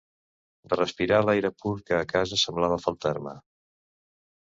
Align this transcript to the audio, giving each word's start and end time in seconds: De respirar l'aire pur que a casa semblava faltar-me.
De 0.73 0.79
respirar 0.79 1.19
l'aire 1.27 1.53
pur 1.65 1.75
que 1.91 2.01
a 2.01 2.09
casa 2.17 2.43
semblava 2.47 2.83
faltar-me. 2.89 3.39